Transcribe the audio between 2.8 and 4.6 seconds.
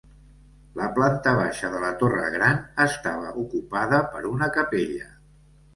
estava ocupada per una